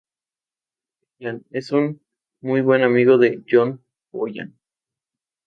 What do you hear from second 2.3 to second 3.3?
muy buen amigo